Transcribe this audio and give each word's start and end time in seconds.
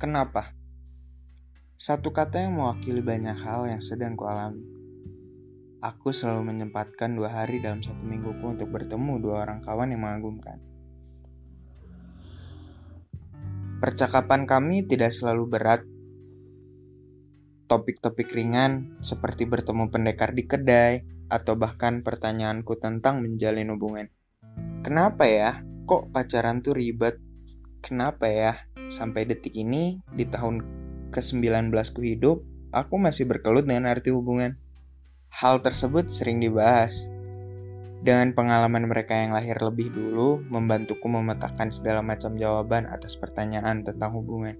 Kenapa? 0.00 0.56
Satu 1.76 2.08
kata 2.08 2.40
yang 2.40 2.56
mewakili 2.56 3.04
banyak 3.04 3.36
hal 3.36 3.68
yang 3.68 3.84
sedang 3.84 4.16
kualami. 4.16 4.64
Aku 5.84 6.08
selalu 6.08 6.56
menyempatkan 6.56 7.12
dua 7.12 7.28
hari 7.28 7.60
dalam 7.60 7.84
satu 7.84 8.00
mingguku 8.00 8.40
untuk 8.48 8.72
bertemu 8.72 9.20
dua 9.20 9.44
orang 9.44 9.60
kawan 9.60 9.92
yang 9.92 10.00
mengagumkan. 10.00 10.56
Percakapan 13.84 14.48
kami 14.48 14.88
tidak 14.88 15.12
selalu 15.12 15.44
berat. 15.52 15.84
Topik-topik 17.68 18.32
ringan 18.32 18.96
seperti 19.04 19.44
bertemu 19.44 19.92
pendekar 19.92 20.32
di 20.32 20.48
kedai 20.48 21.04
atau 21.28 21.60
bahkan 21.60 22.00
pertanyaanku 22.00 22.72
tentang 22.80 23.20
menjalin 23.20 23.68
hubungan. 23.76 24.08
Kenapa 24.80 25.28
ya? 25.28 25.60
Kok 25.84 26.08
pacaran 26.08 26.64
tuh 26.64 26.72
ribet? 26.72 27.20
Kenapa 27.84 28.32
ya? 28.32 28.69
Sampai 28.90 29.22
detik 29.24 29.54
ini, 29.54 30.02
di 30.10 30.26
tahun 30.26 30.66
ke-19 31.14 31.70
ku 31.94 32.02
hidup, 32.02 32.42
aku 32.74 32.98
masih 32.98 33.30
berkelut 33.30 33.64
dengan 33.64 33.86
arti 33.86 34.10
hubungan. 34.10 34.58
Hal 35.30 35.62
tersebut 35.62 36.10
sering 36.10 36.42
dibahas. 36.42 37.06
Dengan 38.02 38.34
pengalaman 38.34 38.90
mereka 38.90 39.14
yang 39.14 39.30
lahir 39.30 39.54
lebih 39.62 39.94
dulu, 39.94 40.42
membantuku 40.50 41.06
memetakan 41.06 41.70
segala 41.70 42.02
macam 42.02 42.34
jawaban 42.34 42.90
atas 42.90 43.14
pertanyaan 43.14 43.86
tentang 43.86 44.10
hubungan. 44.18 44.58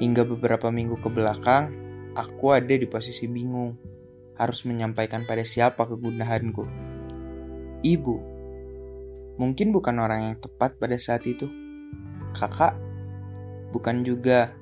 Hingga 0.00 0.24
beberapa 0.24 0.72
minggu 0.72 0.96
ke 1.04 1.12
belakang, 1.12 1.70
aku 2.16 2.56
ada 2.56 2.72
di 2.72 2.88
posisi 2.88 3.28
bingung. 3.28 3.76
Harus 4.40 4.64
menyampaikan 4.64 5.28
pada 5.28 5.44
siapa 5.44 5.86
kegundahanku. 5.86 6.66
Ibu, 7.84 8.34
Mungkin 9.34 9.74
bukan 9.74 9.98
orang 9.98 10.30
yang 10.30 10.36
tepat 10.38 10.78
pada 10.78 10.94
saat 10.94 11.26
itu. 11.26 11.50
Kakak, 12.34 12.78
bukan 13.74 14.06
juga 14.06 14.54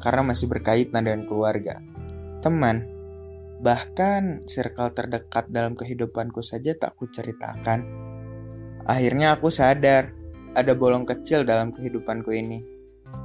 karena 0.00 0.32
masih 0.32 0.48
berkaitan 0.48 1.04
dengan 1.04 1.28
keluarga. 1.28 1.76
Teman, 2.40 2.88
bahkan 3.60 4.42
circle 4.48 4.96
terdekat 4.96 5.52
dalam 5.52 5.76
kehidupanku 5.76 6.40
saja 6.40 6.72
tak 6.72 6.96
kuceritakan. 6.96 7.84
Akhirnya 8.88 9.36
aku 9.36 9.52
sadar, 9.52 10.10
ada 10.56 10.72
bolong 10.72 11.04
kecil 11.04 11.44
dalam 11.44 11.70
kehidupanku 11.70 12.32
ini. 12.32 12.64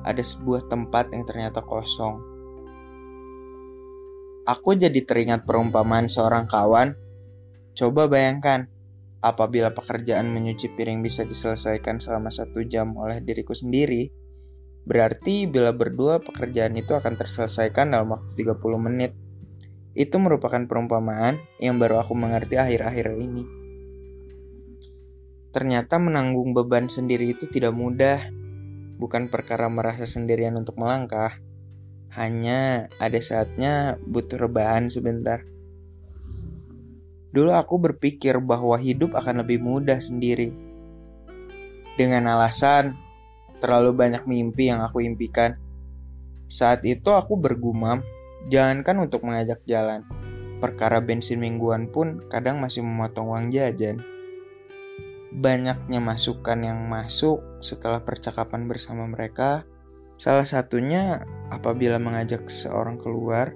Ada 0.04 0.22
sebuah 0.22 0.68
tempat 0.68 1.16
yang 1.16 1.24
ternyata 1.24 1.64
kosong. 1.64 2.20
Aku 4.46 4.76
jadi 4.78 5.02
teringat 5.02 5.48
perumpamaan 5.48 6.12
seorang 6.12 6.46
kawan. 6.46 6.94
Coba 7.74 8.06
bayangkan, 8.06 8.70
Apabila 9.18 9.74
pekerjaan 9.74 10.30
menyuci 10.30 10.78
piring 10.78 11.02
bisa 11.02 11.26
diselesaikan 11.26 11.98
selama 11.98 12.30
satu 12.30 12.62
jam 12.70 12.94
oleh 12.94 13.18
diriku 13.18 13.58
sendiri, 13.58 14.14
berarti 14.88 15.44
bila 15.52 15.76
berdua 15.76 16.24
pekerjaan 16.24 16.80
itu 16.80 16.96
akan 16.96 17.20
terselesaikan 17.20 17.92
dalam 17.92 18.16
waktu 18.16 18.32
30 18.32 18.56
menit. 18.80 19.12
Itu 19.92 20.16
merupakan 20.24 20.64
perumpamaan 20.64 21.44
yang 21.60 21.76
baru 21.76 22.00
aku 22.00 22.16
mengerti 22.16 22.56
akhir-akhir 22.56 23.20
ini. 23.20 23.44
Ternyata 25.52 26.00
menanggung 26.00 26.56
beban 26.56 26.88
sendiri 26.88 27.36
itu 27.36 27.52
tidak 27.52 27.76
mudah. 27.76 28.32
Bukan 28.98 29.28
perkara 29.28 29.68
merasa 29.68 30.08
sendirian 30.08 30.56
untuk 30.56 30.80
melangkah. 30.80 31.36
Hanya 32.16 32.88
ada 32.98 33.20
saatnya 33.20 34.00
butuh 34.08 34.48
rebahan 34.48 34.88
sebentar. 34.88 35.44
Dulu 37.34 37.54
aku 37.54 37.76
berpikir 37.78 38.40
bahwa 38.40 38.80
hidup 38.80 39.14
akan 39.14 39.44
lebih 39.44 39.62
mudah 39.62 40.00
sendiri. 40.00 40.54
Dengan 41.98 42.38
alasan 42.38 43.07
terlalu 43.60 43.94
banyak 43.94 44.24
mimpi 44.26 44.70
yang 44.70 44.84
aku 44.86 45.04
impikan. 45.04 45.58
Saat 46.48 46.88
itu 46.88 47.12
aku 47.12 47.36
bergumam, 47.36 48.02
jangankan 48.48 49.04
untuk 49.10 49.28
mengajak 49.28 49.60
jalan. 49.68 50.08
Perkara 50.58 51.04
bensin 51.04 51.38
mingguan 51.38 51.92
pun 51.92 52.24
kadang 52.32 52.58
masih 52.58 52.82
memotong 52.82 53.30
uang 53.30 53.54
jajan. 53.54 54.02
Banyaknya 55.38 56.02
masukan 56.02 56.66
yang 56.66 56.80
masuk 56.90 57.44
setelah 57.62 58.02
percakapan 58.02 58.66
bersama 58.66 59.06
mereka. 59.06 59.68
Salah 60.18 60.50
satunya 60.50 61.22
apabila 61.54 62.02
mengajak 62.02 62.50
seseorang 62.50 62.98
keluar, 62.98 63.54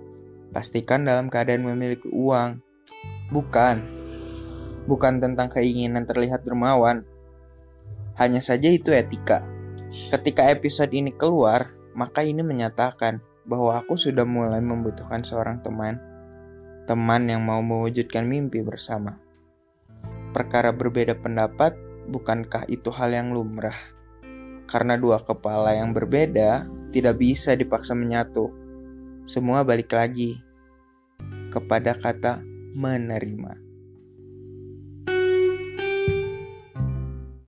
pastikan 0.54 1.02
dalam 1.02 1.32
keadaan 1.32 1.66
memiliki 1.66 2.06
uang 2.14 2.62
Bukan. 3.32 3.78
Bukan 4.92 5.24
tentang 5.24 5.48
keinginan 5.48 6.04
terlihat 6.04 6.44
dermawan. 6.44 7.08
Hanya 8.20 8.44
saja 8.44 8.68
itu 8.68 8.92
etika. 8.92 9.40
Ketika 9.92 10.48
episode 10.48 10.96
ini 10.96 11.12
keluar, 11.12 11.76
maka 11.92 12.24
ini 12.24 12.40
menyatakan 12.40 13.20
bahwa 13.44 13.84
aku 13.84 14.00
sudah 14.00 14.24
mulai 14.24 14.64
membutuhkan 14.64 15.20
seorang 15.20 15.60
teman. 15.60 16.00
Teman 16.88 17.28
yang 17.28 17.44
mau 17.44 17.60
mewujudkan 17.60 18.24
mimpi 18.24 18.64
bersama. 18.64 19.20
Perkara 20.32 20.72
berbeda 20.72 21.20
pendapat, 21.20 21.76
bukankah 22.08 22.72
itu 22.72 22.88
hal 22.88 23.12
yang 23.12 23.36
lumrah? 23.36 23.76
Karena 24.64 24.96
dua 24.96 25.20
kepala 25.28 25.76
yang 25.76 25.92
berbeda 25.92 26.72
tidak 26.96 27.20
bisa 27.20 27.52
dipaksa 27.60 27.92
menyatu. 27.92 28.48
Semua 29.28 29.68
balik 29.68 29.92
lagi 29.92 30.40
kepada 31.52 32.00
kata 32.00 32.40
menerima. 32.72 33.71